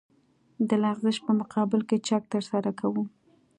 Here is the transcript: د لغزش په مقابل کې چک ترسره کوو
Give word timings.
د 0.67 0.69
لغزش 0.83 1.17
په 1.25 1.31
مقابل 1.39 1.81
کې 1.89 1.97
چک 2.07 2.23
ترسره 2.33 2.71
کوو 2.79 3.03